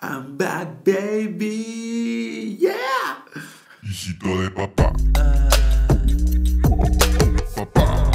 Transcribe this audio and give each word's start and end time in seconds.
I'm 0.00 0.36
back, 0.36 0.84
baby. 0.84 2.56
Yeah. 2.60 3.24
Hijito 3.82 4.42
de 4.42 4.50
papá. 4.52 4.92
Papá. 7.56 8.10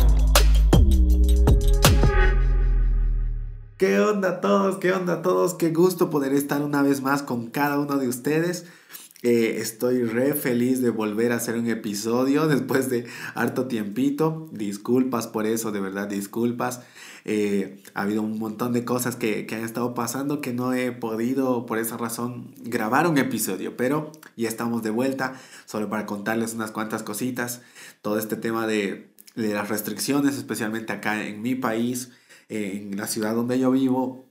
¿Qué 3.78 4.00
onda 4.00 4.40
todos? 4.40 4.78
¿Qué 4.78 4.94
onda 4.94 5.22
todos? 5.22 5.56
Qué 5.56 5.72
gusto 5.72 6.10
poder 6.10 6.32
estar 6.32 6.62
una 6.62 6.82
vez 6.82 7.02
más 7.02 7.22
con 7.22 7.48
cada 7.48 7.77
uno 7.77 7.97
de 7.97 8.07
ustedes. 8.07 8.65
Eh, 9.24 9.62
estoy 9.62 10.04
re 10.04 10.34
feliz 10.34 10.82
de 10.82 10.89
volver 10.89 11.32
a 11.32 11.36
hacer 11.38 11.56
un 11.56 11.70
episodio 11.70 12.48
después 12.50 12.89
de 12.89 13.08
harto 13.36 13.68
tiempito. 13.68 14.50
Disculpas 14.52 15.28
por 15.28 15.46
eso, 15.46 15.71
de 15.71 15.80
verdad, 15.80 16.10
disculpas. 16.10 16.82
Eh, 17.24 17.82
ha 17.94 18.02
habido 18.02 18.21
un 18.21 18.38
montón 18.38 18.74
de 18.74 18.84
cosas 18.84 19.16
que, 19.16 19.46
que, 19.46 19.56
han 19.56 19.64
estado 19.64 19.94
pasando 19.94 20.42
que 20.42 20.52
no 20.52 20.74
he 20.74 20.92
podido 20.92 21.66
por 21.66 21.78
esa 21.78 21.96
razón 21.96 22.54
grabar 22.57 23.07
un 23.07 23.18
episodio, 23.18 23.78
pero 23.78 24.11
ya 24.36 24.50
estamos 24.50 24.83
de 24.83 24.89
vuelta 24.89 25.39
solo 25.66 25.89
para 25.89 26.05
contarles 26.05 26.54
unas 26.54 26.71
cuantas 26.71 27.02
cositas. 27.02 27.61
Todo 28.02 28.19
este 28.19 28.36
tema 28.36 28.68
de, 28.68 29.08
de 29.36 29.54
las 29.54 29.69
restricciones, 29.69 30.36
especialmente 30.36 30.92
acá 30.92 31.25
en 31.25 31.42
mi 31.42 31.55
país, 31.55 32.11
en 32.50 32.97
la 32.97 33.08
ciudad 33.08 33.36
donde 33.36 33.58
yo 33.58 33.72
vivo, 33.72 34.22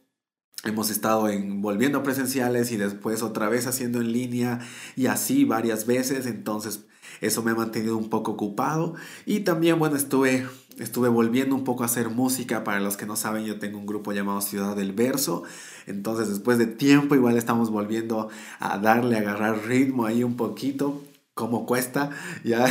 Hemos 0.65 0.91
estado 0.91 1.29
en, 1.29 1.61
volviendo 1.61 2.05
presenciales 2.05 2.71
y 2.71 2.77
después 2.77 3.23
otra 3.23 3.49
vez 3.49 3.67
haciendo 3.67 4.01
en 4.01 4.13
línea 4.13 4.61
y 4.95 5.07
así 5.07 5.45
varias 5.45 5.87
veces. 5.87 6.27
Entonces 6.27 6.85
eso 7.21 7.43
me 7.43 7.51
ha 7.51 7.55
mantenido 7.55 7.97
un 7.97 8.09
poco 8.09 8.33
ocupado. 8.33 8.95
Y 9.27 9.41
también, 9.41 9.81
bueno, 9.81 9.97
estuve, 9.97 10.47
estuve 10.79 11.09
volviendo 11.09 11.57
un 11.57 11.65
poco 11.65 11.83
a 11.83 11.87
hacer 11.87 12.11
música. 12.11 12.63
Para 12.63 12.79
los 12.79 12.97
que 12.97 13.07
no 13.07 13.17
saben, 13.17 13.45
yo 13.45 13.59
tengo 13.59 13.79
un 13.79 13.87
grupo 13.87 14.13
llamado 14.13 14.41
Ciudad 14.41 14.77
del 14.77 14.93
Verso. 14.93 15.43
Entonces 15.87 16.29
después 16.29 16.59
de 16.59 16.67
tiempo 16.67 17.17
igual 17.17 17.37
estamos 17.37 17.71
volviendo 17.71 18.29
a 18.61 18.79
darle, 18.79 19.17
a 19.17 19.21
agarrar 19.21 19.67
ritmo 19.67 20.07
ahí 20.07 20.23
un 20.23 20.37
poquito 20.37 21.03
cómo 21.35 21.65
cuesta, 21.65 22.11
ya 22.45 22.67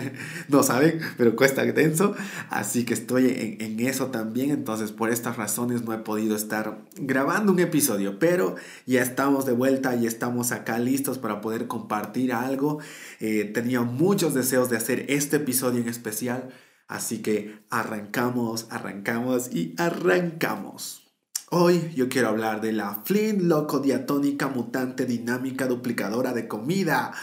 no 0.48 0.62
saben, 0.62 1.00
pero 1.18 1.36
cuesta 1.36 1.64
denso, 1.64 2.14
así 2.48 2.84
que 2.84 2.94
estoy 2.94 3.56
en, 3.60 3.80
eso 3.80 4.06
también, 4.06 4.50
entonces 4.50 4.92
por 4.92 5.10
estas 5.10 5.36
razones 5.36 5.82
no 5.82 5.92
he 5.92 5.98
podido 5.98 6.34
estar 6.34 6.78
grabando 6.96 7.52
un 7.52 7.60
episodio, 7.60 8.18
pero 8.18 8.56
ya 8.86 9.02
estamos 9.02 9.44
de 9.44 9.52
vuelta 9.52 9.94
y 9.94 10.06
estamos 10.06 10.52
acá 10.52 10.78
listos 10.78 11.18
para 11.18 11.42
poder 11.42 11.66
compartir 11.66 12.32
algo, 12.32 12.78
eh, 13.20 13.44
tenía 13.52 13.82
muchos 13.82 14.32
deseos 14.32 14.70
de 14.70 14.78
hacer 14.78 15.04
este 15.08 15.36
episodio 15.36 15.82
en 15.82 15.88
especial, 15.88 16.48
así 16.86 17.18
que 17.18 17.58
arrancamos, 17.68 18.68
arrancamos 18.70 19.54
y 19.54 19.74
arrancamos. 19.76 21.04
Hoy 21.50 21.92
yo 21.94 22.10
quiero 22.10 22.28
hablar 22.28 22.60
de 22.60 22.72
la 22.72 23.00
Flint 23.04 23.40
Loco 23.40 23.78
Diatónica 23.78 24.48
Mutante 24.48 25.06
Dinámica 25.06 25.66
Duplicadora 25.66 26.34
de 26.34 26.46
Comida 26.46 27.14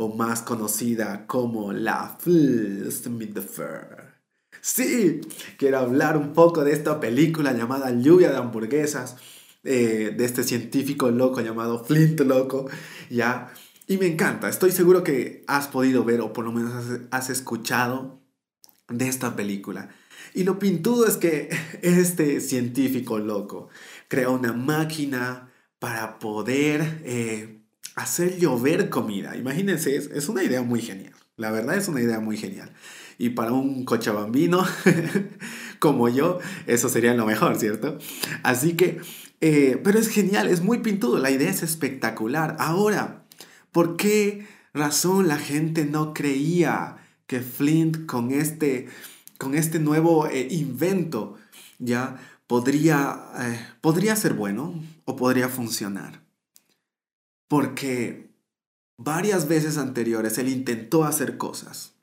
o 0.00 0.08
más 0.08 0.40
conocida 0.40 1.26
como 1.26 1.74
la 1.74 2.16
Fur. 2.18 2.80
Sí, 4.62 5.20
quiero 5.58 5.78
hablar 5.78 6.16
un 6.16 6.32
poco 6.32 6.64
de 6.64 6.72
esta 6.72 6.98
película 7.00 7.52
llamada 7.52 7.90
Lluvia 7.90 8.30
de 8.30 8.38
hamburguesas, 8.38 9.16
eh, 9.62 10.14
de 10.16 10.24
este 10.24 10.42
científico 10.42 11.10
loco 11.10 11.42
llamado 11.42 11.84
Flint 11.84 12.18
Loco, 12.20 12.70
¿ya? 13.10 13.52
Y 13.86 13.98
me 13.98 14.06
encanta, 14.06 14.48
estoy 14.48 14.72
seguro 14.72 15.04
que 15.04 15.44
has 15.46 15.68
podido 15.68 16.02
ver 16.02 16.22
o 16.22 16.32
por 16.32 16.46
lo 16.46 16.52
menos 16.52 16.72
has, 17.10 17.28
escuchado 17.28 18.22
de 18.88 19.06
esta 19.06 19.36
película. 19.36 19.90
Y 20.32 20.44
lo 20.44 20.58
pintudo 20.58 21.06
es 21.06 21.18
que 21.18 21.50
este 21.82 22.40
científico 22.40 23.18
loco 23.18 23.68
creó 24.08 24.32
una 24.32 24.54
máquina 24.54 25.52
para 25.78 26.18
poder 26.18 27.02
eh, 27.04 27.59
hacer 28.00 28.38
llover 28.38 28.88
comida. 28.88 29.36
Imagínense, 29.36 29.96
es, 29.96 30.28
una 30.28 30.42
idea 30.42 30.62
muy 30.62 30.80
genial. 30.80 31.12
La 31.36 31.50
verdad 31.50 31.76
es 31.76 31.88
una 31.88 32.00
idea 32.00 32.20
muy 32.20 32.36
genial. 32.36 32.72
Y 33.18 33.30
para 33.30 33.52
un 33.52 33.84
cochabambino 33.84 34.64
como 35.78 36.08
yo, 36.08 36.38
eso 36.66 36.88
sería 36.88 37.14
lo 37.14 37.26
mejor, 37.26 37.56
¿cierto? 37.58 37.98
Así 38.42 38.74
que, 38.74 39.00
eh, 39.40 39.80
pero 39.84 39.98
es 39.98 40.08
genial, 40.08 40.48
es 40.48 40.62
muy 40.62 40.78
pintudo, 40.78 41.18
la 41.18 41.30
idea 41.30 41.50
es 41.50 41.62
espectacular. 41.62 42.56
Ahora, 42.58 43.24
¿por 43.72 43.96
qué 43.96 44.46
razón 44.72 45.28
la 45.28 45.38
gente 45.38 45.84
no 45.84 46.14
creía 46.14 46.96
que 47.26 47.40
Flint 47.40 48.06
con 48.06 48.32
este, 48.32 48.88
con 49.38 49.54
este 49.54 49.78
nuevo 49.78 50.26
eh, 50.26 50.48
invento 50.50 51.36
ya 51.78 52.16
podría, 52.46 53.20
eh, 53.38 53.60
podría 53.80 54.16
ser 54.16 54.34
bueno 54.34 54.82
o 55.04 55.16
podría 55.16 55.48
funcionar? 55.48 56.19
Porque 57.50 58.30
varias 58.96 59.48
veces 59.48 59.76
anteriores 59.76 60.38
él 60.38 60.48
intentó 60.48 61.02
hacer 61.02 61.36
cosas, 61.36 61.94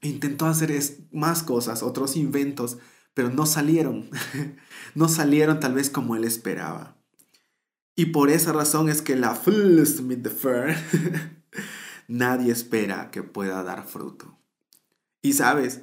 intentó 0.00 0.46
hacer 0.46 0.80
más 1.10 1.42
cosas, 1.42 1.82
otros 1.82 2.14
inventos, 2.14 2.78
pero 3.12 3.30
no 3.30 3.46
salieron, 3.46 4.08
no 4.94 5.08
salieron 5.08 5.58
tal 5.58 5.74
vez 5.74 5.90
como 5.90 6.14
él 6.14 6.22
esperaba. 6.22 6.96
Y 7.96 8.06
por 8.06 8.30
esa 8.30 8.52
razón 8.52 8.88
es 8.88 9.02
que 9.02 9.16
la 9.16 9.34
Smith 9.34 10.22
the 10.22 10.30
Fur 10.30 10.72
nadie 12.06 12.52
espera 12.52 13.10
que 13.10 13.24
pueda 13.24 13.64
dar 13.64 13.88
fruto. 13.88 14.38
Y 15.20 15.32
sabes, 15.32 15.80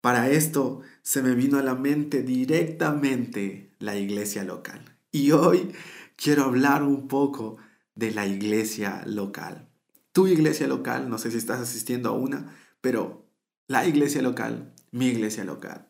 para 0.00 0.30
esto 0.30 0.82
se 1.02 1.22
me 1.22 1.34
vino 1.34 1.58
a 1.58 1.64
la 1.64 1.74
mente 1.74 2.22
directamente 2.22 3.74
la 3.80 3.96
iglesia 3.96 4.44
local. 4.44 4.96
Y 5.10 5.32
hoy 5.32 5.72
quiero 6.14 6.44
hablar 6.44 6.84
un 6.84 7.08
poco 7.08 7.56
de 7.98 8.12
la 8.12 8.28
iglesia 8.28 9.02
local. 9.06 9.68
Tu 10.12 10.28
iglesia 10.28 10.68
local, 10.68 11.10
no 11.10 11.18
sé 11.18 11.32
si 11.32 11.36
estás 11.36 11.58
asistiendo 11.58 12.10
a 12.10 12.12
una, 12.12 12.56
pero 12.80 13.28
la 13.66 13.86
iglesia 13.86 14.22
local, 14.22 14.72
mi 14.92 15.08
iglesia 15.08 15.44
local. 15.44 15.88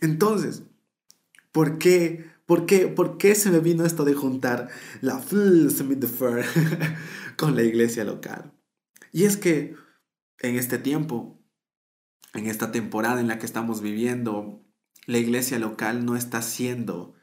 Entonces, 0.00 0.62
¿por 1.50 1.78
qué? 1.78 2.30
¿Por 2.46 2.64
qué, 2.64 2.86
¿Por 2.86 3.18
qué 3.18 3.34
se 3.34 3.50
me 3.50 3.58
vino 3.58 3.84
esto 3.84 4.04
de 4.04 4.14
juntar 4.14 4.68
la 5.00 5.20
con 7.36 7.56
la 7.56 7.62
iglesia 7.62 8.04
local? 8.04 8.52
Y 9.10 9.24
es 9.24 9.36
que 9.36 9.74
en 10.38 10.54
este 10.54 10.78
tiempo, 10.78 11.42
en 12.34 12.46
esta 12.46 12.70
temporada 12.70 13.20
en 13.20 13.26
la 13.26 13.40
que 13.40 13.46
estamos 13.46 13.80
viviendo, 13.80 14.64
la 15.06 15.18
iglesia 15.18 15.58
local 15.58 16.06
no 16.06 16.14
está 16.14 16.38
haciendo 16.38 17.16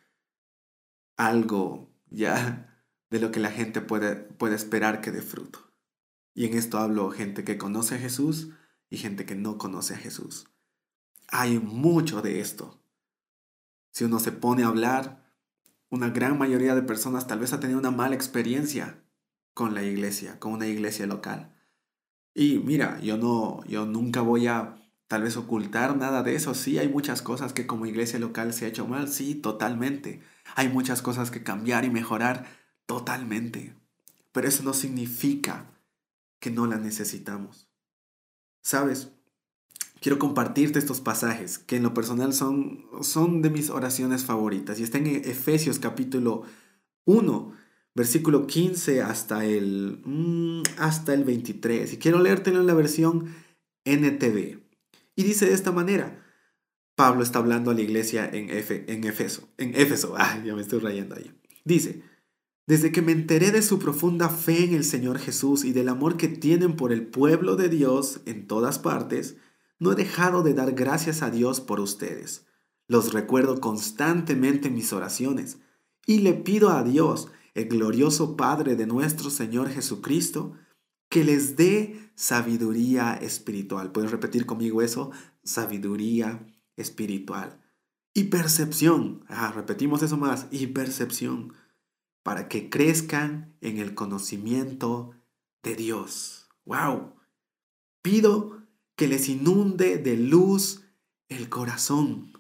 algo 1.16 1.96
ya 2.10 2.69
de 3.10 3.20
lo 3.20 3.32
que 3.32 3.40
la 3.40 3.52
gente 3.52 3.82
puede, 3.82 4.16
puede 4.16 4.56
esperar 4.56 5.02
que 5.02 5.12
dé 5.12 5.22
fruto. 5.22 5.72
Y 6.34 6.46
en 6.46 6.54
esto 6.56 6.78
hablo 6.78 7.12
gente 7.12 7.44
que 7.44 7.58
conoce 7.58 7.96
a 7.96 8.00
Jesús 8.00 8.52
y 8.90 8.98
gente 8.98 9.26
que 9.26 9.36
no 9.36 9.58
conoce 9.58 9.96
a 9.96 9.98
Jesús. 9.98 10.48
Hay 11.28 11.60
mucho 11.60 12.22
de 12.22 12.40
esto. 12.40 12.82
Si 13.92 14.04
uno 14.04 14.20
se 14.20 14.32
pone 14.32 14.64
a 14.64 14.68
hablar, 14.68 15.34
una 15.90 16.10
gran 16.10 16.38
mayoría 16.38 16.76
de 16.76 16.84
personas 16.84 17.28
tal 17.28 17.40
vez 17.40 17.54
ha 17.54 17.60
tenido 17.60 17.80
una 17.80 17.92
mala 17.92 18.16
experiencia 18.16 19.04
con 19.54 19.74
la 19.74 19.84
iglesia, 19.84 20.40
con 20.40 20.54
una 20.54 20.68
iglesia 20.68 21.08
local. 21.08 21.56
Y 22.34 22.60
mira, 22.60 23.00
yo 23.02 23.18
no, 23.18 23.64
yo 23.66 23.86
nunca 23.86 24.22
voy 24.22 24.48
a 24.48 24.80
tal 25.08 25.24
vez 25.24 25.36
ocultar 25.36 25.98
nada 25.98 26.24
de 26.24 26.36
eso. 26.36 26.54
Sí, 26.54 26.78
hay 26.78 26.88
muchas 26.88 27.22
cosas 27.22 27.52
que 27.52 27.68
como 27.68 27.88
iglesia 27.88 28.20
local 28.20 28.54
se 28.54 28.66
ha 28.66 28.70
hecho 28.70 28.88
mal, 28.88 29.10
sí, 29.10 29.36
totalmente. 29.36 30.22
Hay 30.56 30.70
muchas 30.70 31.02
cosas 31.02 31.32
que 31.32 31.44
cambiar 31.44 31.84
y 31.84 31.90
mejorar, 31.90 32.46
Totalmente. 32.90 33.76
Pero 34.32 34.48
eso 34.48 34.64
no 34.64 34.74
significa 34.74 35.70
que 36.40 36.50
no 36.50 36.66
la 36.66 36.80
necesitamos. 36.80 37.70
¿Sabes? 38.64 39.12
Quiero 40.02 40.18
compartirte 40.18 40.80
estos 40.80 41.00
pasajes 41.00 41.60
que 41.60 41.76
en 41.76 41.84
lo 41.84 41.94
personal 41.94 42.34
son, 42.34 42.88
son 43.02 43.44
de 43.44 43.52
mis 43.52 43.70
oraciones 43.70 44.26
favoritas 44.26 44.80
y 44.80 44.84
están 44.84 45.06
en 45.06 45.18
Efesios 45.18 45.78
capítulo 45.78 46.46
1, 47.06 47.54
versículo 47.94 48.48
15 48.48 49.04
hasta 49.04 49.46
el, 49.46 50.02
mm, 50.04 50.64
hasta 50.80 51.14
el 51.14 51.26
23. 51.26 51.94
Y 51.94 51.98
quiero 51.98 52.18
leértelo 52.18 52.60
en 52.60 52.66
la 52.66 52.74
versión 52.74 53.36
NTV. 53.86 54.64
Y 55.16 55.24
dice 55.24 55.46
de 55.46 55.54
esta 55.54 55.72
manera, 55.72 56.26
Pablo 56.96 57.22
está 57.22 57.38
hablando 57.38 57.70
a 57.70 57.76
la 57.76 57.82
iglesia 57.82 58.28
en, 58.28 58.50
en 58.50 59.04
Efeso, 59.04 59.48
en 59.60 59.76
Éfeso, 59.76 60.16
ah, 60.18 60.42
ya 60.44 60.56
me 60.56 60.62
estoy 60.64 60.80
rayando 60.80 61.14
ahí. 61.14 61.32
Dice, 61.64 62.02
desde 62.70 62.92
que 62.92 63.02
me 63.02 63.14
enteré 63.14 63.50
de 63.50 63.64
su 63.64 63.80
profunda 63.80 64.30
fe 64.30 64.64
en 64.64 64.76
el 64.76 64.84
Señor 64.84 65.18
Jesús 65.18 65.66
y 65.66 65.72
del 65.72 65.90
amor 65.90 66.18
que 66.18 66.28
tienen 66.28 66.76
por 66.76 66.92
el 66.92 67.08
pueblo 67.08 67.56
de 67.56 67.68
Dios 67.68 68.22
en 68.28 68.46
todas 68.46 68.78
partes, 68.78 69.38
no 69.80 69.92
he 69.92 69.96
dejado 69.96 70.44
de 70.44 70.54
dar 70.54 70.74
gracias 70.74 71.24
a 71.24 71.32
Dios 71.32 71.62
por 71.62 71.80
ustedes. 71.80 72.46
Los 72.88 73.12
recuerdo 73.12 73.60
constantemente 73.60 74.68
en 74.68 74.76
mis 74.76 74.94
oraciones 74.94 75.58
y 76.06 76.20
le 76.20 76.34
pido 76.36 76.70
a 76.70 76.84
Dios, 76.84 77.30
el 77.56 77.70
glorioso 77.70 78.38
Padre 78.38 78.76
de 78.76 78.86
nuestro 78.86 79.32
Señor 79.32 79.70
Jesucristo, 79.70 80.54
que 81.10 81.24
les 81.24 81.56
dé 81.56 82.12
sabiduría 82.14 83.16
espiritual. 83.16 83.92
¿Puedes 83.92 84.12
repetir 84.12 84.46
conmigo 84.46 84.84
eso? 84.84 85.10
Sabiduría 85.44 86.46
espiritual. 86.78 87.60
Y 88.14 88.26
percepción. 88.26 89.26
Ah, 89.28 89.52
repetimos 89.56 90.04
eso 90.04 90.18
más. 90.18 90.46
Y 90.52 90.68
percepción 90.68 91.54
para 92.24 92.48
que 92.48 92.70
crezcan 92.70 93.56
en 93.62 93.78
el 93.78 93.96
conocimiento 93.96 95.16
de 95.64 95.76
Dios. 95.76 96.50
¡Wow! 96.66 97.14
Pido 98.02 98.64
que 98.96 99.08
les 99.08 99.30
inunde 99.30 99.98
de 99.98 100.18
luz 100.18 100.84
el 101.30 101.50
corazón, 101.50 102.34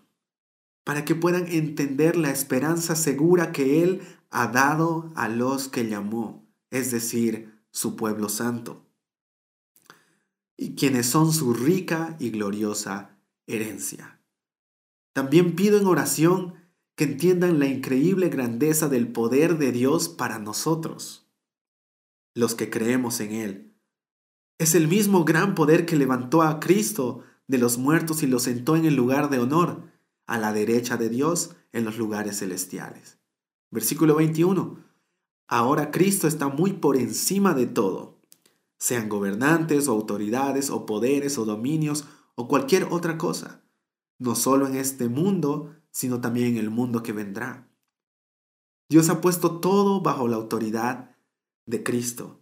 para 0.83 1.05
que 1.05 1.15
puedan 1.15 1.47
entender 1.47 2.15
la 2.15 2.31
esperanza 2.31 2.95
segura 2.95 3.51
que 3.51 3.83
Él 3.83 4.01
ha 4.29 4.47
dado 4.47 5.11
a 5.15 5.29
los 5.29 5.67
que 5.67 5.87
llamó, 5.87 6.45
es 6.71 6.91
decir, 6.91 7.59
su 7.71 7.95
pueblo 7.95 8.29
santo, 8.29 8.85
y 10.57 10.75
quienes 10.75 11.05
son 11.05 11.31
su 11.31 11.53
rica 11.53 12.17
y 12.19 12.31
gloriosa 12.31 13.17
herencia. 13.47 14.19
También 15.13 15.55
pido 15.55 15.79
en 15.79 15.87
oración 15.87 16.55
que 16.99 17.05
entiendan 17.05 17.59
la 17.59 17.65
increíble 17.65 18.27
grandeza 18.27 18.89
del 18.89 19.07
poder 19.07 19.57
de 19.57 19.71
Dios 19.71 20.09
para 20.09 20.37
nosotros, 20.37 21.31
los 22.35 22.55
que 22.55 22.69
creemos 22.69 23.21
en 23.21 23.31
Él. 23.31 23.73
Es 24.57 24.75
el 24.75 24.89
mismo 24.89 25.23
gran 25.23 25.55
poder 25.55 25.85
que 25.85 25.95
levantó 25.95 26.41
a 26.41 26.59
Cristo 26.59 27.23
de 27.47 27.57
los 27.57 27.77
muertos 27.77 28.21
y 28.21 28.27
lo 28.27 28.37
sentó 28.37 28.75
en 28.75 28.83
el 28.83 28.95
lugar 28.95 29.29
de 29.29 29.39
honor, 29.39 29.83
a 30.27 30.37
la 30.37 30.51
derecha 30.51 30.97
de 30.97 31.07
Dios 31.07 31.55
en 31.71 31.85
los 31.85 31.97
lugares 31.97 32.39
celestiales. 32.39 33.17
Versículo 33.71 34.15
21. 34.15 34.83
Ahora 35.47 35.91
Cristo 35.91 36.27
está 36.27 36.49
muy 36.49 36.73
por 36.73 36.97
encima 36.97 37.53
de 37.53 37.67
todo, 37.67 38.19
sean 38.77 39.07
gobernantes 39.07 39.87
o 39.87 39.93
autoridades 39.93 40.69
o 40.69 40.85
poderes 40.85 41.37
o 41.37 41.45
dominios 41.45 42.03
o 42.35 42.49
cualquier 42.49 42.89
otra 42.91 43.17
cosa, 43.17 43.63
no 44.17 44.35
solo 44.35 44.67
en 44.67 44.75
este 44.75 45.07
mundo, 45.07 45.78
sino 45.91 46.21
también 46.21 46.47
en 46.47 46.57
el 46.57 46.69
mundo 46.69 47.03
que 47.03 47.13
vendrá. 47.13 47.67
Dios 48.89 49.09
ha 49.09 49.21
puesto 49.21 49.59
todo 49.59 50.01
bajo 50.01 50.27
la 50.27 50.37
autoridad 50.37 51.15
de 51.65 51.83
Cristo, 51.83 52.41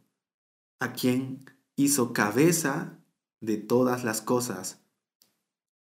a 0.80 0.94
quien 0.94 1.46
hizo 1.76 2.14
cabeza 2.14 3.00
de 3.42 3.58
todas 3.58 4.04
las 4.04 4.22
cosas 4.22 4.82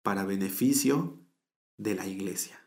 para 0.03 0.25
beneficio 0.25 1.19
de 1.79 1.95
la 1.95 2.07
iglesia. 2.07 2.61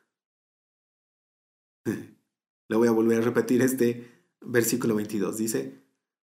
Le 1.85 2.75
voy 2.75 2.87
a 2.87 2.91
volver 2.91 3.19
a 3.19 3.25
repetir 3.25 3.61
este 3.61 4.11
versículo 4.41 4.95
22. 4.95 5.37
Dice, 5.37 5.83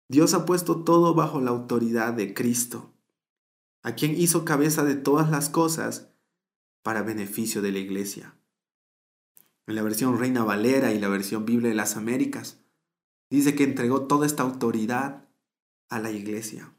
Dios 0.08 0.34
ha 0.34 0.46
puesto 0.46 0.84
todo 0.84 1.14
bajo 1.14 1.42
la 1.42 1.52
autoridad 1.52 2.14
de 2.14 2.34
Cristo, 2.34 2.94
a 3.82 3.96
quien 3.96 4.20
hizo 4.20 4.46
cabeza 4.46 4.84
de 4.84 4.96
todas 4.96 5.30
las 5.32 5.50
cosas 5.50 6.14
para 6.84 7.02
beneficio 7.02 7.62
de 7.62 7.72
la 7.72 7.80
iglesia. 7.80 8.38
En 9.68 9.76
la 9.76 9.84
versión 9.84 10.18
Reina 10.18 10.44
Valera 10.44 10.94
y 10.94 11.00
la 11.00 11.10
versión 11.10 11.46
Biblia 11.46 11.70
de 11.70 11.76
las 11.76 11.98
Américas, 11.98 12.60
dice 13.30 13.54
que 13.54 13.64
entregó 13.64 14.08
toda 14.08 14.26
esta 14.26 14.44
autoridad 14.44 15.28
a 15.90 16.00
la 16.00 16.12
iglesia. 16.12 16.74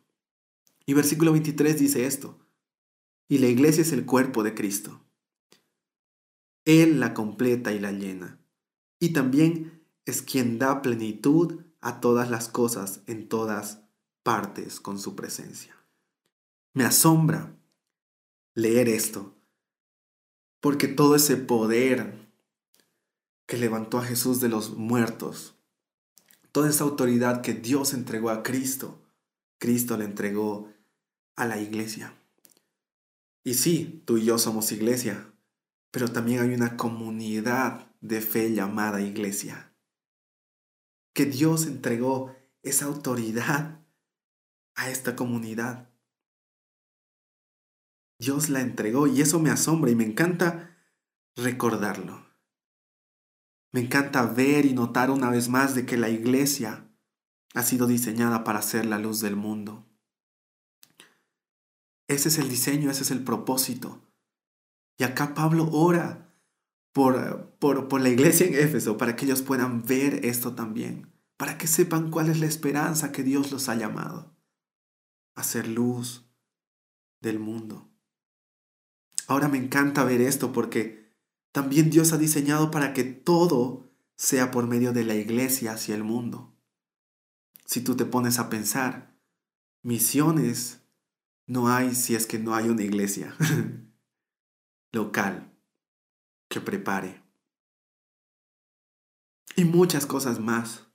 Y 0.87 0.95
versículo 0.95 1.33
23 1.33 1.79
dice 1.79 2.07
esto, 2.07 2.39
y 3.29 3.39
la 3.39 3.49
iglesia 3.49 3.83
es 3.83 3.93
el 3.93 4.07
cuerpo 4.07 4.43
de 4.43 4.55
Cristo. 4.55 5.05
Él 6.65 6.99
la 6.99 7.13
completa 7.13 7.73
y 7.73 7.79
la 7.79 7.93
llena. 7.93 8.41
Y 8.99 9.11
también 9.11 9.85
es 10.07 10.23
quien 10.23 10.59
da 10.59 10.81
plenitud 10.81 11.61
a 11.81 12.01
todas 12.01 12.31
las 12.31 12.49
cosas 12.49 13.03
en 13.07 13.29
todas 13.29 13.83
partes 14.23 14.81
con 14.81 14.99
su 14.99 15.15
presencia. 15.15 15.77
Me 16.75 16.85
asombra 16.85 17.55
leer 18.55 18.89
esto, 18.89 19.37
porque 20.61 20.89
todo 20.89 21.15
ese 21.15 21.37
poder 21.37 22.28
que 23.49 23.57
levantó 23.57 23.99
a 23.99 24.05
Jesús 24.05 24.41
de 24.41 24.51
los 24.51 24.77
muertos, 24.77 25.57
toda 26.53 26.69
esa 26.69 26.85
autoridad 26.85 27.41
que 27.41 27.55
Dios 27.55 27.95
entregó 27.95 28.29
a 28.29 28.43
Cristo, 28.43 29.03
Cristo 29.59 29.97
le 29.97 30.05
entregó 30.05 30.71
a 31.35 31.47
la 31.47 31.59
iglesia. 31.59 32.15
Y 33.43 33.55
sí, 33.55 34.03
tú 34.05 34.19
y 34.19 34.27
yo 34.27 34.37
somos 34.37 34.71
iglesia, 34.71 35.33
pero 35.91 36.13
también 36.13 36.41
hay 36.41 36.53
una 36.53 36.77
comunidad 36.77 37.91
de 38.03 38.21
fe 38.21 38.53
llamada 38.53 39.01
iglesia. 39.01 39.73
Que 41.15 41.25
Dios 41.25 41.67
entregó 41.67 42.37
esa 42.63 42.85
autoridad 42.85 43.81
a 44.75 44.91
esta 44.91 45.17
comunidad. 45.17 45.89
Dios 48.19 48.51
la 48.51 48.61
entregó 48.61 49.07
y 49.07 49.23
eso 49.23 49.41
me 49.41 49.49
asombra 49.49 49.91
y 49.91 49.95
me 49.95 50.05
encanta 50.05 50.77
recordarlo. 51.35 52.28
Me 53.73 53.81
encanta 53.81 54.25
ver 54.25 54.65
y 54.65 54.73
notar 54.73 55.11
una 55.11 55.31
vez 55.31 55.49
más 55.49 55.75
de 55.75 55.85
que 55.85 55.97
la 55.97 56.09
iglesia 56.09 56.89
ha 57.55 57.63
sido 57.63 57.87
diseñada 57.87 58.45
para 58.45 58.63
ser 58.63 58.87
la 58.87 58.99
luz 58.99 59.21
del 59.21 59.37
mundo. 59.37 59.87
Ese 62.09 62.29
es 62.29 62.39
el 62.39 62.49
diseño, 62.49 62.91
ese 62.91 63.03
es 63.03 63.11
el 63.11 63.23
propósito. 63.23 64.03
Y 64.97 65.05
acá 65.05 65.35
Pablo 65.35 65.69
ora 65.71 66.35
por, 66.93 67.51
por, 67.59 67.89
por 67.89 68.01
la 68.01 68.09
iglesia 68.09 68.47
en 68.47 68.55
Éfeso 68.55 68.97
para 68.97 69.15
que 69.15 69.27
ellos 69.27 69.43
puedan 69.43 69.83
ver 69.83 70.25
esto 70.25 70.55
también, 70.55 71.13
para 71.37 71.59
que 71.59 71.67
sepan 71.67 72.11
cuál 72.11 72.31
es 72.31 72.41
la 72.41 72.47
esperanza 72.47 73.13
que 73.13 73.23
Dios 73.23 73.53
los 73.53 73.69
ha 73.69 73.75
llamado 73.75 74.35
a 75.35 75.45
ser 75.45 75.69
luz 75.69 76.29
del 77.21 77.39
mundo. 77.39 77.89
Ahora 79.29 79.49
me 79.49 79.59
encanta 79.59 80.05
ver 80.05 80.23
esto 80.23 80.53
porque 80.53 81.08
también 81.59 81.91
Dios 81.91 82.13
ha 82.13 82.19
diseñado 82.19 82.71
para 82.71 82.95
que 82.95 83.03
todo 83.03 83.91
sea 84.15 84.53
por 84.53 84.69
medio 84.69 84.93
de 84.93 85.03
la 85.03 85.17
iglesia 85.17 85.73
hacia 85.73 85.97
el 85.97 86.05
mundo. 86.05 86.55
Si 87.65 87.81
tú 87.81 87.97
te 87.97 88.05
pones 88.05 88.39
a 88.39 88.49
pensar, 88.49 89.19
misiones 89.83 90.83
no 91.49 91.67
hay 91.67 91.97
si 91.97 92.15
es 92.15 92.29
que 92.29 92.39
no 92.39 92.55
hay 92.55 92.69
una 92.69 92.85
iglesia 92.85 93.35
local 94.93 95.53
que 96.49 96.61
prepare. 96.61 97.25
Y 99.57 99.65
muchas 99.65 100.07
cosas 100.07 100.39
más. 100.39 100.87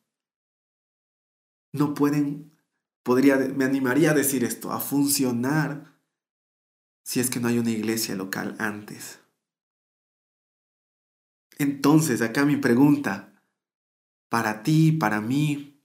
No 1.74 1.94
pueden, 1.94 2.58
podría, 3.04 3.36
me 3.36 3.66
animaría 3.66 4.12
a 4.12 4.14
decir 4.14 4.46
esto, 4.46 4.72
a 4.72 4.80
funcionar 4.80 6.00
si 7.04 7.20
es 7.20 7.30
que 7.30 7.42
no 7.42 7.50
hay 7.50 7.60
una 7.60 7.72
iglesia 7.72 8.16
local 8.16 8.56
antes. 8.60 9.23
Entonces, 11.58 12.22
acá 12.22 12.46
mi 12.46 12.58
pregunta, 12.58 13.34
para 14.30 14.64
ti, 14.64 14.92
para 14.92 15.22
mí, 15.22 15.80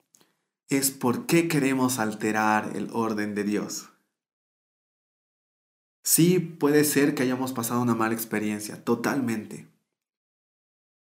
es 0.69 0.91
por 0.91 1.27
qué 1.27 1.49
queremos 1.49 1.99
alterar 1.99 2.77
el 2.77 2.91
orden 2.93 3.35
de 3.35 3.45
Dios. 3.45 3.91
Sí, 6.03 6.39
puede 6.39 6.85
ser 6.85 7.15
que 7.15 7.23
hayamos 7.23 7.53
pasado 7.53 7.83
una 7.83 7.95
mala 7.95 8.15
experiencia, 8.15 8.83
totalmente. 8.83 9.69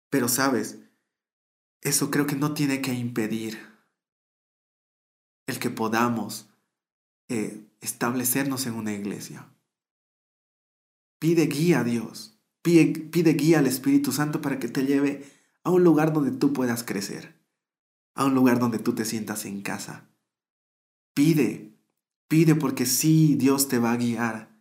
Pero 0.09 0.29
sabes, 0.29 0.79
eso 1.81 2.09
creo 2.09 2.25
que 2.25 2.35
no 2.35 2.53
tiene 2.53 2.81
que 2.81 2.93
impedir 2.93 3.59
el 5.47 5.59
que 5.59 5.69
podamos 5.69 6.49
eh, 7.27 7.65
establecernos 7.81 8.65
en 8.67 8.73
una 8.75 8.93
iglesia. 8.93 9.51
Pide 11.19 11.47
guía 11.47 11.81
a 11.81 11.83
Dios, 11.83 12.34
pide, 12.65 13.33
guía 13.33 13.59
al 13.59 13.67
Espíritu 13.67 14.11
Santo 14.11 14.41
para 14.41 14.57
que 14.57 14.67
te 14.67 14.85
lleve 14.85 15.23
a 15.63 15.69
un 15.69 15.83
lugar 15.83 16.13
donde 16.13 16.31
tú 16.31 16.51
puedas 16.51 16.83
crecer, 16.83 17.35
a 18.15 18.25
un 18.25 18.33
lugar 18.33 18.57
donde 18.57 18.79
tú 18.79 18.95
te 18.95 19.05
sientas 19.05 19.45
en 19.45 19.61
casa. 19.61 20.09
Pide, 21.13 21.77
pide 22.27 22.55
porque 22.55 22.87
sí, 22.87 23.35
Dios 23.35 23.67
te 23.67 23.77
va 23.77 23.91
a 23.91 23.97
guiar. 23.97 24.55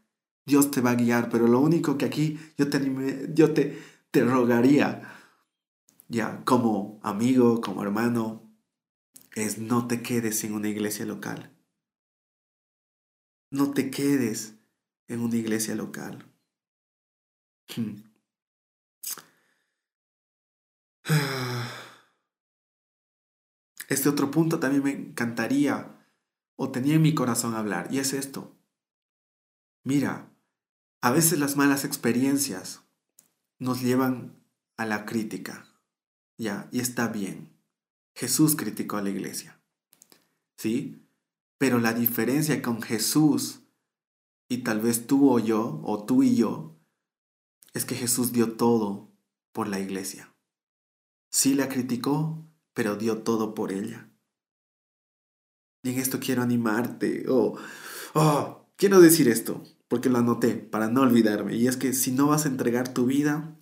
Dios 0.44 0.70
te 0.70 0.82
va 0.82 0.90
a 0.90 0.96
guiar, 0.96 1.30
pero 1.30 1.48
lo 1.48 1.60
único 1.60 1.96
que 1.96 2.04
aquí 2.04 2.38
yo 2.58 2.68
te, 2.68 3.32
yo 3.32 3.54
te, 3.54 3.82
te 4.10 4.22
rogaría, 4.22 5.10
ya 6.08 6.44
como 6.44 7.00
amigo, 7.02 7.62
como 7.62 7.82
hermano, 7.82 8.54
es 9.34 9.56
no 9.56 9.86
te 9.86 10.02
quedes 10.02 10.44
en 10.44 10.52
una 10.52 10.68
iglesia 10.68 11.06
local. 11.06 11.56
No 13.50 13.72
te 13.72 13.90
quedes 13.90 14.56
en 15.08 15.20
una 15.20 15.36
iglesia 15.36 15.74
local. 15.74 16.33
Hmm. 17.68 18.02
Este 23.88 24.08
otro 24.08 24.30
punto 24.30 24.58
también 24.58 24.82
me 24.82 24.92
encantaría 24.92 25.94
o 26.56 26.70
tenía 26.70 26.94
en 26.94 27.02
mi 27.02 27.14
corazón 27.14 27.54
hablar, 27.54 27.88
y 27.90 27.98
es 27.98 28.12
esto. 28.12 28.56
Mira, 29.82 30.30
a 31.02 31.10
veces 31.10 31.38
las 31.38 31.56
malas 31.56 31.84
experiencias 31.84 32.80
nos 33.58 33.82
llevan 33.82 34.42
a 34.76 34.86
la 34.86 35.04
crítica, 35.04 35.68
¿ya? 36.38 36.68
Y 36.72 36.80
está 36.80 37.08
bien. 37.08 37.50
Jesús 38.14 38.56
criticó 38.56 38.96
a 38.96 39.02
la 39.02 39.10
iglesia, 39.10 39.60
¿sí? 40.56 41.06
Pero 41.58 41.78
la 41.78 41.92
diferencia 41.92 42.62
con 42.62 42.80
Jesús 42.80 43.60
y 44.48 44.58
tal 44.58 44.80
vez 44.80 45.06
tú 45.06 45.30
o 45.30 45.38
yo, 45.38 45.80
o 45.84 46.04
tú 46.04 46.22
y 46.22 46.36
yo, 46.36 46.73
es 47.74 47.84
que 47.84 47.96
Jesús 47.96 48.32
dio 48.32 48.56
todo 48.56 49.12
por 49.52 49.68
la 49.68 49.80
iglesia. 49.80 50.34
Sí 51.30 51.54
la 51.54 51.68
criticó, 51.68 52.48
pero 52.72 52.96
dio 52.96 53.22
todo 53.22 53.54
por 53.54 53.72
ella. 53.72 54.10
Y 55.82 55.90
en 55.90 55.98
esto 55.98 56.20
quiero 56.20 56.42
animarte. 56.42 57.26
Oh, 57.28 57.58
quiero 58.76 59.00
decir 59.00 59.28
esto, 59.28 59.62
porque 59.88 60.08
lo 60.08 60.18
anoté 60.18 60.54
para 60.54 60.88
no 60.88 61.02
olvidarme. 61.02 61.56
Y 61.56 61.66
es 61.66 61.76
que 61.76 61.92
si 61.92 62.12
no 62.12 62.28
vas 62.28 62.46
a 62.46 62.48
entregar 62.48 62.94
tu 62.94 63.06
vida, 63.06 63.60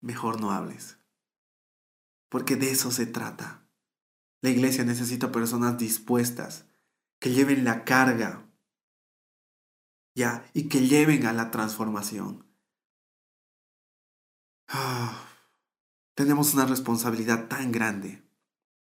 mejor 0.00 0.40
no 0.40 0.50
hables. 0.50 0.98
Porque 2.30 2.56
de 2.56 2.70
eso 2.70 2.90
se 2.90 3.06
trata. 3.06 3.68
La 4.40 4.50
iglesia 4.50 4.84
necesita 4.84 5.30
personas 5.30 5.78
dispuestas, 5.78 6.66
que 7.20 7.30
lleven 7.30 7.64
la 7.64 7.84
carga, 7.84 8.50
ya, 10.14 10.50
y 10.52 10.68
que 10.68 10.86
lleven 10.86 11.26
a 11.26 11.32
la 11.32 11.50
transformación. 11.50 12.44
Tenemos 16.14 16.54
una 16.54 16.66
responsabilidad 16.66 17.48
tan 17.48 17.72
grande, 17.72 18.22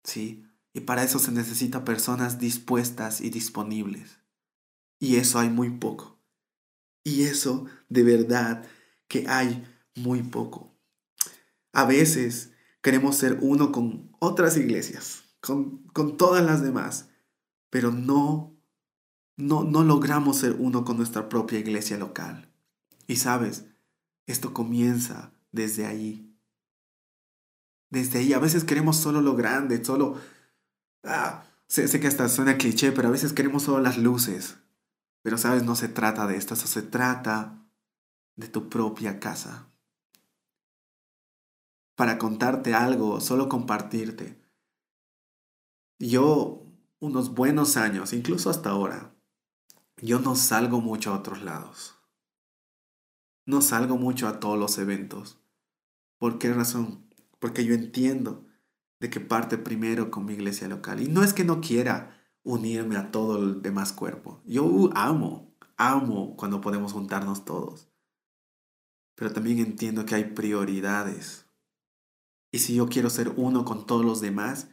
¿sí? 0.04 0.46
Y 0.74 0.82
para 0.82 1.04
eso 1.04 1.20
se 1.20 1.32
necesita 1.32 1.84
personas 1.84 2.40
dispuestas 2.40 3.22
y 3.22 3.30
disponibles. 3.30 4.20
Y 5.00 5.16
eso 5.16 5.40
hay 5.40 5.50
muy 5.50 5.70
poco. 5.72 6.20
Y 7.04 7.24
eso 7.24 7.66
de 7.88 8.04
verdad 8.04 8.66
que 9.08 9.28
hay 9.28 9.66
muy 9.96 10.22
poco. 10.24 10.76
A 11.74 11.86
veces 11.86 12.52
queremos 12.82 13.16
ser 13.16 13.40
uno 13.42 13.72
con 13.72 14.16
otras 14.20 14.58
iglesias, 14.58 15.24
con, 15.42 15.84
con 15.88 16.18
todas 16.18 16.46
las 16.46 16.62
demás, 16.62 17.10
pero 17.70 17.92
no, 17.92 18.56
no, 19.38 19.64
no 19.64 19.84
logramos 19.84 20.38
ser 20.38 20.56
uno 20.60 20.84
con 20.84 20.98
nuestra 20.98 21.30
propia 21.30 21.60
iglesia 21.60 21.98
local. 21.98 22.52
Y 23.08 23.16
sabes, 23.16 23.66
esto 24.28 24.54
comienza 24.54 25.34
desde 25.52 25.86
ahí. 25.86 26.38
Desde 27.90 28.20
ahí, 28.20 28.34
a 28.34 28.40
veces 28.40 28.64
queremos 28.64 28.98
solo 28.98 29.22
lo 29.22 29.36
grande, 29.36 29.84
solo... 29.84 30.20
Ah, 31.04 31.44
sé, 31.68 31.88
sé 31.88 32.00
que 32.00 32.08
hasta 32.08 32.30
suena 32.30 32.58
cliché, 32.58 32.92
pero 32.92 33.08
a 33.08 33.12
veces 33.12 33.34
queremos 33.34 33.64
solo 33.64 33.80
las 33.80 33.98
luces. 33.98 34.58
Pero 35.22 35.38
sabes, 35.38 35.64
no 35.64 35.76
se 35.76 35.90
trata 35.90 36.28
de 36.28 36.38
esto, 36.38 36.54
eso 36.54 36.68
se 36.68 36.82
trata 36.82 37.66
de 38.36 38.48
tu 38.48 38.70
propia 38.70 39.20
casa. 39.20 39.68
Para 41.96 42.18
contarte 42.18 42.74
algo, 42.74 43.20
solo 43.20 43.50
compartirte. 43.50 44.42
Yo, 46.00 46.66
unos 47.00 47.34
buenos 47.34 47.76
años, 47.76 48.14
incluso 48.14 48.50
hasta 48.50 48.70
ahora, 48.70 49.14
yo 49.98 50.20
no 50.20 50.36
salgo 50.36 50.80
mucho 50.80 51.12
a 51.14 51.18
otros 51.18 51.42
lados. 51.42 51.99
No 53.50 53.64
salgo 53.64 53.98
mucho 53.98 54.28
a 54.28 54.40
todos 54.40 54.60
los 54.60 54.78
eventos. 54.78 55.40
¿Por 56.20 56.38
qué 56.38 56.54
razón? 56.54 57.10
Porque 57.40 57.66
yo 57.66 57.74
entiendo 57.74 58.46
de 59.00 59.10
que 59.10 59.20
parte 59.20 59.58
primero 59.58 60.12
con 60.12 60.26
mi 60.26 60.34
iglesia 60.34 60.68
local. 60.68 61.02
Y 61.02 61.08
no 61.08 61.24
es 61.24 61.34
que 61.34 61.44
no 61.44 61.60
quiera 61.60 62.16
unirme 62.44 62.96
a 62.96 63.10
todo 63.10 63.40
el 63.40 63.64
demás 63.64 63.92
cuerpo. 63.92 64.40
Yo 64.46 64.92
amo, 64.94 65.52
amo 65.78 66.38
cuando 66.38 66.62
podemos 66.62 66.94
juntarnos 66.94 67.44
todos. 67.44 67.90
Pero 69.16 69.34
también 69.34 69.58
entiendo 69.58 70.06
que 70.06 70.14
hay 70.14 70.26
prioridades. 70.26 71.48
Y 72.52 72.60
si 72.60 72.76
yo 72.76 72.88
quiero 72.88 73.10
ser 73.10 73.34
uno 73.36 73.66
con 73.66 73.88
todos 73.88 74.06
los 74.06 74.22
demás, 74.22 74.68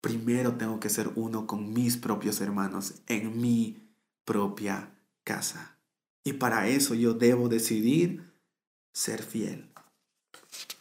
primero 0.00 0.54
tengo 0.54 0.78
que 0.78 0.88
ser 0.88 1.10
uno 1.16 1.48
con 1.48 1.72
mis 1.72 1.96
propios 1.96 2.40
hermanos 2.40 3.02
en 3.08 3.40
mi 3.40 3.90
propia 4.24 4.94
casa. 5.24 5.79
Y 6.24 6.34
para 6.34 6.68
eso 6.68 6.94
yo 6.94 7.14
debo 7.14 7.48
decidir 7.48 8.32
ser 8.92 9.22
fiel. 9.22 9.72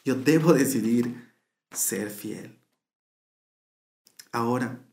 Yo 0.04 0.16
debo 0.16 0.54
decidir 0.54 1.34
ser 1.72 2.10
fiel. 2.10 2.60
Ahora, 4.32 4.86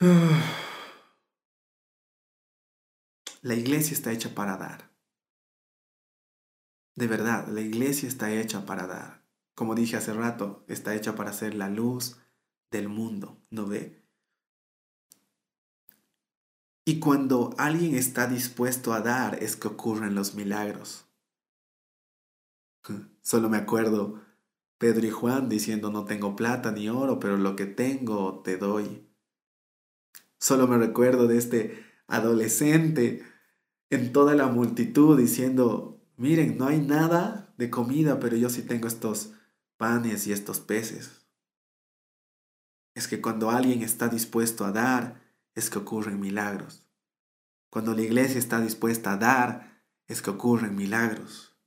La 3.42 3.54
iglesia 3.54 3.94
está 3.94 4.12
hecha 4.12 4.34
para 4.34 4.56
dar. 4.56 4.90
De 6.96 7.06
verdad, 7.06 7.46
la 7.48 7.60
iglesia 7.60 8.08
está 8.08 8.32
hecha 8.32 8.66
para 8.66 8.86
dar. 8.86 9.24
Como 9.54 9.74
dije 9.74 9.96
hace 9.96 10.12
rato, 10.12 10.64
está 10.68 10.94
hecha 10.94 11.14
para 11.14 11.32
ser 11.32 11.54
la 11.54 11.68
luz 11.68 12.20
del 12.70 12.88
mundo, 12.88 13.40
¿no 13.50 13.66
ve? 13.66 14.02
Y 16.88 17.00
cuando 17.00 17.54
alguien 17.58 17.94
está 17.94 18.26
dispuesto 18.26 18.94
a 18.94 19.02
dar 19.02 19.42
es 19.42 19.56
que 19.56 19.68
ocurren 19.68 20.14
los 20.14 20.34
milagros. 20.34 21.04
Solo 23.20 23.50
me 23.50 23.58
acuerdo 23.58 24.22
Pedro 24.78 25.06
y 25.06 25.10
Juan 25.10 25.50
diciendo 25.50 25.90
no 25.90 26.06
tengo 26.06 26.34
plata 26.34 26.72
ni 26.72 26.88
oro, 26.88 27.20
pero 27.20 27.36
lo 27.36 27.56
que 27.56 27.66
tengo 27.66 28.40
te 28.42 28.56
doy. 28.56 29.06
Solo 30.38 30.66
me 30.66 30.78
recuerdo 30.78 31.26
de 31.26 31.36
este 31.36 31.84
adolescente 32.06 33.22
en 33.90 34.10
toda 34.14 34.34
la 34.34 34.46
multitud 34.46 35.18
diciendo, 35.18 36.02
miren, 36.16 36.56
no 36.56 36.68
hay 36.68 36.80
nada 36.80 37.52
de 37.58 37.68
comida, 37.68 38.18
pero 38.18 38.34
yo 38.38 38.48
sí 38.48 38.62
tengo 38.62 38.88
estos 38.88 39.34
panes 39.76 40.26
y 40.26 40.32
estos 40.32 40.60
peces. 40.60 41.26
Es 42.94 43.08
que 43.08 43.20
cuando 43.20 43.50
alguien 43.50 43.82
está 43.82 44.08
dispuesto 44.08 44.64
a 44.64 44.72
dar, 44.72 45.27
es 45.58 45.70
que 45.70 45.78
ocurren 45.78 46.20
milagros. 46.20 46.86
Cuando 47.68 47.92
la 47.92 48.02
iglesia 48.02 48.38
está 48.38 48.60
dispuesta 48.60 49.12
a 49.12 49.16
dar, 49.16 49.82
es 50.06 50.22
que 50.22 50.30
ocurren 50.30 50.76
milagros. 50.76 51.58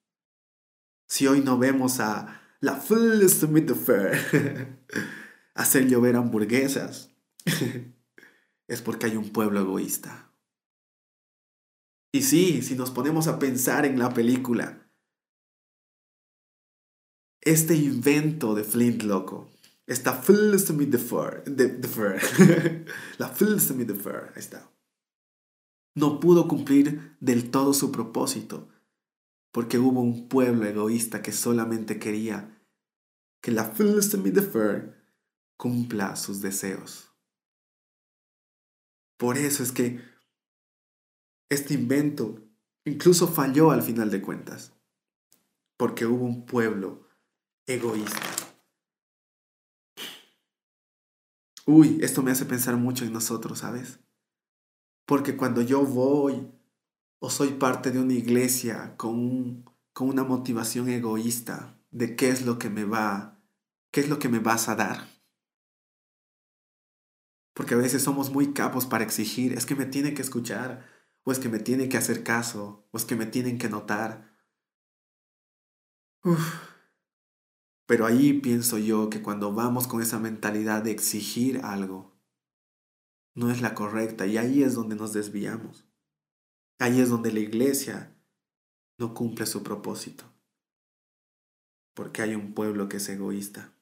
Si 1.08 1.28
hoy 1.28 1.42
no 1.42 1.58
vemos 1.58 2.00
a 2.00 2.42
la 2.62 2.76
Full 2.76 3.28
Fair 3.28 4.86
hacer 5.56 5.88
llover 5.88 6.16
hamburguesas, 6.16 7.14
es 8.68 8.82
porque 8.82 9.08
hay 9.08 9.18
un 9.18 9.30
pueblo 9.32 9.60
egoísta. 9.60 10.34
Y 12.14 12.24
sí, 12.24 12.62
si 12.62 12.76
nos 12.76 12.92
ponemos 12.92 13.28
a 13.28 13.40
pensar 13.40 13.86
en 13.86 14.00
la 14.00 14.14
película, 14.14 14.90
este 17.42 17.76
invento 17.76 18.56
de 18.56 18.64
Flint 18.64 19.04
loco, 19.04 19.51
esta 19.92 20.22
the 20.22 20.88
the, 20.88 20.98
fair. 20.98 22.86
la 23.18 23.28
Full 23.28 23.58
the 23.58 23.94
Fair, 23.94 24.32
ahí 24.34 24.40
está, 24.40 24.72
no 25.96 26.22
pudo 26.22 26.48
cumplir 26.48 27.18
del 27.20 27.52
todo 27.52 27.74
su 27.74 27.92
propósito, 27.92 28.70
porque 29.52 29.80
hubo 29.80 30.00
un 30.00 30.30
pueblo 30.30 30.66
egoísta 30.66 31.22
que 31.22 31.34
solamente 31.34 32.00
quería 32.00 32.58
que 33.42 33.52
la 33.52 33.66
Full 33.66 34.00
the 34.00 34.42
Fair 34.42 34.96
cumpla 35.58 36.16
sus 36.16 36.42
deseos. 36.42 37.12
Por 39.18 39.38
eso 39.38 39.62
es 39.62 39.74
que 39.74 40.00
este 41.50 41.74
invento 41.74 42.40
incluso 42.86 43.28
falló 43.28 43.72
al 43.72 43.82
final 43.82 44.10
de 44.10 44.22
cuentas, 44.22 44.72
porque 45.76 46.06
hubo 46.06 46.24
un 46.24 46.46
pueblo 46.46 47.10
egoísta. 47.68 48.31
Uy, 51.66 51.98
esto 52.02 52.22
me 52.22 52.32
hace 52.32 52.46
pensar 52.46 52.76
mucho 52.78 53.06
en 53.06 53.14
nosotros, 53.14 53.60
¿sabes? 53.60 54.00
Porque 55.06 55.36
cuando 55.38 55.62
yo 55.62 55.86
voy 55.86 56.52
o 57.20 57.30
soy 57.30 57.50
parte 57.52 57.92
de 57.92 58.00
una 58.00 58.14
iglesia 58.14 58.96
con, 58.98 59.66
con 59.94 60.10
una 60.10 60.24
motivación 60.24 60.90
egoísta 60.90 61.80
de 61.92 62.16
qué 62.16 62.30
es 62.30 62.46
lo 62.46 62.58
que 62.58 62.70
me 62.70 62.86
va, 62.86 63.40
qué 63.92 64.02
es 64.02 64.10
lo 64.10 64.20
que 64.20 64.30
me 64.30 64.40
vas 64.40 64.70
a 64.70 64.76
dar, 64.76 65.08
porque 67.54 67.74
a 67.76 67.78
veces 67.78 68.04
somos 68.04 68.32
muy 68.32 68.54
capos 68.54 68.86
para 68.86 69.04
exigir, 69.04 69.54
es 69.54 69.66
que 69.66 69.76
me 69.76 69.86
tiene 69.86 70.14
que 70.14 70.22
escuchar, 70.22 70.86
o 71.24 71.32
es 71.32 71.40
que 71.40 71.50
me 71.50 71.60
tiene 71.60 71.90
que 71.90 71.98
hacer 71.98 72.24
caso, 72.24 72.88
o 72.92 72.98
es 72.98 73.06
que 73.06 73.16
me 73.16 73.26
tienen 73.26 73.58
que 73.58 73.70
notar. 73.70 74.32
Pero 77.86 78.06
ahí 78.06 78.34
pienso 78.34 78.78
yo 78.78 79.10
que 79.10 79.22
cuando 79.22 79.54
vamos 79.54 79.88
con 79.88 80.02
esa 80.02 80.20
mentalidad 80.20 80.84
de 80.84 80.92
exigir 80.92 81.62
algo, 81.64 82.12
no 83.34 83.50
es 83.50 83.62
la 83.62 83.74
correcta 83.74 84.26
y 84.28 84.38
ahí 84.38 84.64
es 84.64 84.76
donde 84.76 84.96
nos 84.96 85.14
desviamos. 85.14 85.88
Ahí 86.80 87.00
es 87.00 87.10
donde 87.10 87.32
la 87.32 87.40
iglesia 87.40 88.16
no 88.98 89.14
cumple 89.14 89.46
su 89.46 89.64
propósito. 89.64 90.26
Porque 91.94 92.22
hay 92.22 92.36
un 92.36 92.54
pueblo 92.54 92.90
que 92.90 92.98
es 92.98 93.10
egoísta. 93.10 93.74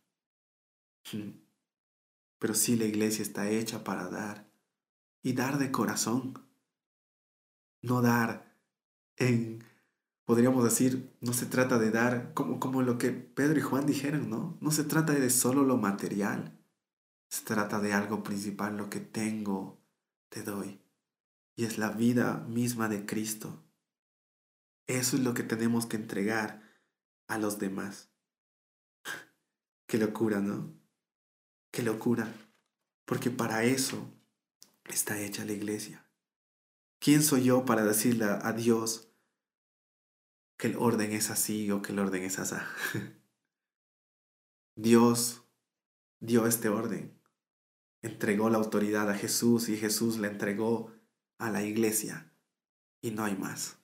Pero 2.40 2.54
sí 2.54 2.76
la 2.76 2.86
iglesia 2.86 3.22
está 3.22 3.50
hecha 3.50 3.84
para 3.84 4.10
dar 4.10 4.52
y 5.22 5.34
dar 5.34 5.58
de 5.58 5.72
corazón. 5.72 6.46
No 7.82 8.02
dar 8.02 8.58
en, 9.18 9.64
podríamos 10.30 10.64
decir, 10.64 11.12
no 11.22 11.34
se 11.34 11.48
trata 11.48 11.80
de 11.80 11.90
dar 11.90 12.36
como, 12.36 12.60
como 12.60 12.84
lo 12.84 13.00
que 13.00 13.10
Pedro 13.10 13.58
y 13.58 13.64
Juan 13.64 13.88
dijeron, 13.88 14.30
¿no? 14.30 14.60
No 14.62 14.70
se 14.70 14.84
trata 14.84 15.14
de 15.14 15.28
solo 15.32 15.64
lo 15.64 15.78
material. 15.78 16.56
Se 17.30 17.44
trata 17.46 17.80
de 17.80 17.94
algo 17.94 18.22
principal, 18.22 18.78
lo 18.78 18.92
que 18.92 19.00
tengo, 19.00 19.82
te 20.30 20.44
doy. 20.44 20.84
Y 21.56 21.66
es 21.66 21.80
la 21.80 21.90
vida 21.90 22.46
misma 22.48 22.90
de 22.90 23.08
Cristo. 23.08 23.66
Eso 24.86 25.18
es 25.18 25.24
lo 25.24 25.34
que 25.34 25.42
tenemos 25.42 25.88
que 25.88 25.98
entregar 25.98 26.62
a 27.28 27.40
los 27.40 27.58
demás. 27.58 28.12
Qué 29.88 29.98
locura, 29.98 30.42
¿no? 30.42 30.80
Qué 31.72 31.82
locura. 31.82 32.32
Porque 33.06 33.32
para 33.32 33.64
eso 33.64 34.14
está 34.86 35.20
hecha 35.20 35.44
la 35.44 35.54
iglesia. 35.54 36.08
¿Quién 37.00 37.24
soy 37.24 37.46
yo 37.46 37.66
para 37.66 37.84
decirle 37.84 38.26
a 38.26 38.54
Dios 38.54 39.09
que 40.60 40.68
el 40.68 40.76
orden 40.76 41.14
es 41.14 41.32
así 41.32 41.72
o 41.72 41.82
que 41.82 41.94
el 41.94 42.00
orden 42.00 42.24
es 42.24 42.38
así? 42.38 42.56
Dios 44.76 45.46
dio 46.20 46.46
este 46.46 46.68
orden. 46.68 47.18
Entregó 48.02 48.50
la 48.50 48.58
autoridad 48.58 49.10
a 49.10 49.16
Jesús 49.16 49.70
y 49.70 49.78
Jesús 49.78 50.20
le 50.20 50.28
entregó 50.28 50.92
a 51.38 51.50
la 51.50 51.64
iglesia. 51.64 52.34
Y 53.02 53.12
no 53.12 53.24
hay 53.24 53.38
más. 53.38 53.78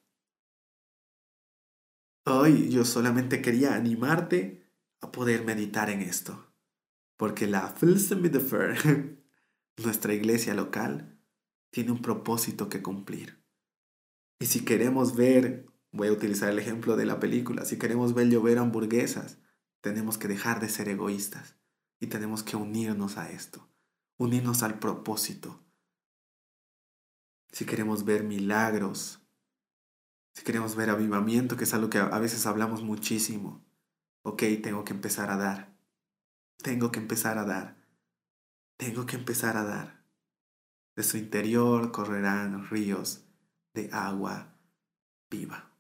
Hoy 2.25 2.70
yo 2.70 2.84
solamente 2.84 3.41
quería 3.41 3.75
animarte 3.75 4.70
a 5.00 5.13
poder 5.13 5.46
meditar 5.46 5.89
en 5.89 6.01
esto. 6.01 6.53
Porque 7.15 7.48
la 7.48 7.74
nuestra 9.77 10.13
iglesia 10.13 10.53
local, 10.53 11.17
tiene 11.72 11.91
un 11.91 12.01
propósito 12.01 12.67
que 12.67 12.82
cumplir. 12.82 13.41
Y 14.39 14.48
si 14.48 14.65
queremos 14.65 15.15
ver, 15.15 15.67
voy 15.95 16.09
a 16.09 16.11
utilizar 16.11 16.49
el 16.49 16.59
ejemplo 16.59 16.97
de 16.97 17.05
la 17.05 17.19
película, 17.19 17.63
si 17.63 17.79
queremos 17.79 18.13
ver 18.13 18.27
llover 18.27 18.59
hamburguesas, 18.59 19.37
tenemos 19.81 20.17
que 20.17 20.27
dejar 20.27 20.59
de 20.59 20.67
ser 20.67 20.89
egoístas 20.89 21.55
y 21.99 22.07
tenemos 22.07 22.43
que 22.43 22.57
unirnos 22.57 23.17
a 23.17 23.31
esto, 23.31 23.69
unirnos 24.17 24.61
al 24.61 24.77
propósito. 24.77 25.63
Si 27.51 27.65
queremos 27.65 28.03
ver 28.03 28.23
milagros, 28.25 29.21
si 30.33 30.43
queremos 30.43 30.75
ver 30.75 30.89
avivamiento, 30.89 31.55
que 31.55 31.63
es 31.63 31.73
algo 31.73 31.89
que 31.89 31.99
a 31.99 32.19
veces 32.19 32.45
hablamos 32.45 32.83
muchísimo, 32.83 33.65
ok, 34.23 34.43
tengo 34.61 34.83
que 34.83 34.91
empezar 34.91 35.31
a 35.31 35.37
dar. 35.37 35.77
Tengo 36.61 36.91
que 36.91 36.99
empezar 36.99 37.37
a 37.37 37.45
dar. 37.45 37.77
Tengo 38.75 39.05
que 39.05 39.15
empezar 39.15 39.55
a 39.55 39.63
dar. 39.63 40.03
De 40.97 41.03
su 41.03 41.17
interior 41.17 41.93
correrán 41.93 42.67
ríos 42.69 43.23
de 43.73 43.89
agua 43.93 44.57
viva. 45.29 45.75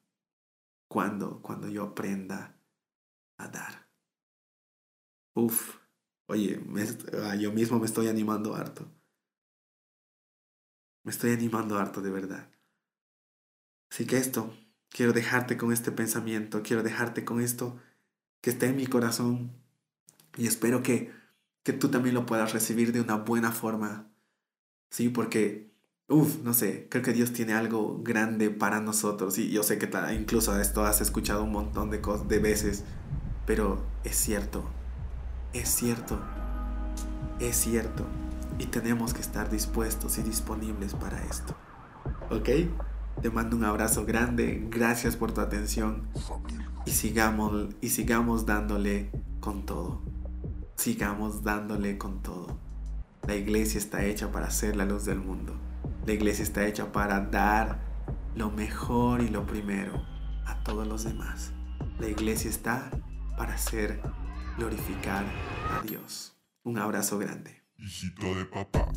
Cuando, 0.95 1.41
cuando 1.41 1.67
yo 1.67 1.83
aprenda 1.83 2.57
a 3.37 3.49
dar. 3.49 3.89
Uf, 5.33 5.75
oye, 6.27 6.57
ah, 7.21 7.35
yo 7.35 7.51
mismo 7.51 7.79
me 7.79 7.85
estoy 7.85 8.07
animando 8.07 8.55
harto. 8.55 8.89
Me 11.03 11.11
estoy 11.11 11.33
animando 11.33 11.77
harto 11.77 12.01
de 12.01 12.11
verdad. 12.11 12.49
Así 13.91 14.07
que 14.07 14.15
esto, 14.15 14.53
quiero 14.87 15.11
dejarte 15.11 15.57
con 15.57 15.73
este 15.73 15.91
pensamiento, 15.91 16.63
quiero 16.63 16.81
dejarte 16.81 17.25
con 17.25 17.41
esto 17.41 17.77
que 18.39 18.51
está 18.51 18.65
en 18.67 18.77
mi 18.77 18.87
corazón 18.87 19.51
y 20.37 20.47
espero 20.47 20.81
que, 20.81 21.11
que 21.63 21.73
tú 21.73 21.91
también 21.91 22.15
lo 22.15 22.25
puedas 22.25 22.53
recibir 22.53 22.93
de 22.93 23.01
una 23.01 23.17
buena 23.17 23.51
forma. 23.51 24.09
Sí, 24.89 25.09
porque, 25.09 25.74
uff, 26.07 26.41
no 26.43 26.53
sé, 26.53 26.87
creo 26.89 27.03
que 27.03 27.13
Dios 27.13 27.33
tiene 27.33 27.53
algo 27.53 28.01
grande 28.03 28.49
para 28.49 28.79
nosotros 28.79 29.37
y 29.37 29.49
yo 29.49 29.63
sé 29.63 29.77
que 29.77 29.89
incluso 30.13 30.59
esto 30.59 30.85
has 30.85 31.01
escuchado 31.01 31.43
un 31.43 31.51
montón 31.51 31.89
de, 31.89 32.01
de 32.27 32.39
veces, 32.39 32.83
pero 33.45 33.83
es 34.03 34.15
cierto, 34.15 34.63
es 35.53 35.69
cierto, 35.69 36.19
es 37.39 37.55
cierto 37.55 38.05
y 38.59 38.67
tenemos 38.67 39.13
que 39.13 39.21
estar 39.21 39.49
dispuestos 39.49 40.17
y 40.17 40.23
disponibles 40.23 40.93
para 40.93 41.23
esto. 41.25 41.55
¿Ok? 42.29 42.49
Te 43.21 43.29
mando 43.29 43.57
un 43.57 43.63
abrazo 43.63 44.05
grande, 44.05 44.67
gracias 44.69 45.15
por 45.15 45.31
tu 45.31 45.41
atención 45.41 46.07
y 46.85 46.91
sigamos, 46.91 47.75
y 47.81 47.89
sigamos 47.89 48.45
dándole 48.45 49.09
con 49.39 49.65
todo. 49.65 50.01
Sigamos 50.75 51.43
dándole 51.43 51.97
con 51.97 52.21
todo. 52.21 52.57
La 53.27 53.35
iglesia 53.35 53.79
está 53.79 54.05
hecha 54.05 54.31
para 54.31 54.51
ser 54.51 54.75
la 54.75 54.85
luz 54.85 55.05
del 55.05 55.19
mundo. 55.19 55.55
La 56.05 56.13
iglesia 56.13 56.43
está 56.43 56.67
hecha 56.67 56.91
para 56.91 57.19
dar 57.19 57.79
lo 58.35 58.51
mejor 58.51 59.21
y 59.21 59.29
lo 59.29 59.47
primero 59.47 60.05
a 60.45 60.61
todos 60.63 60.87
los 60.87 61.03
demás. 61.03 61.51
La 61.99 62.07
iglesia 62.07 62.47
está 62.47 62.91
para 63.37 63.55
hacer 63.55 64.01
glorificar 64.55 65.25
a 65.71 65.81
Dios. 65.81 66.37
Un 66.63 66.77
abrazo 66.77 67.17
grande. 67.17 67.63
Hijito 67.77 68.35
de 68.35 68.45
papá. 68.45 68.87